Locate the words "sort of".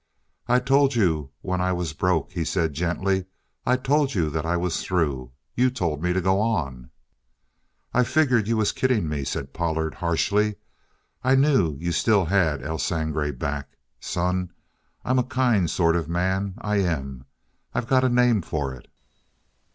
15.69-16.07